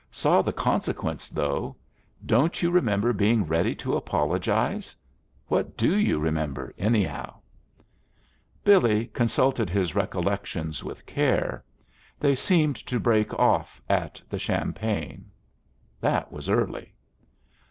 [0.09, 1.75] Saw the consequences, though.
[2.25, 4.95] Don't you remember being ready to apologize?
[5.45, 7.39] What do you remember, anyhow?"
[8.63, 11.63] Billy consulted his recollections with care:
[12.19, 15.29] they seemed to break off at the champagne.
[15.99, 16.95] That was early.